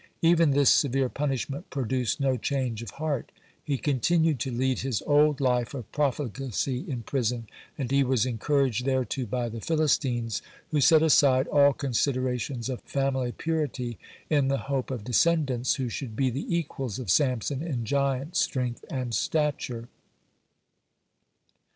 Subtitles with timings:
[0.23, 3.31] Even this severe punishment produced no change of heart.
[3.63, 7.45] He continued to lead his old life of profligacy in prison,
[7.77, 10.41] and he was encouraged thereto by the Philistines,
[10.71, 16.15] who set aside all considerations of family purity in the hope of descendants who should
[16.15, 19.87] be the equals of Samson in giant strength and stature.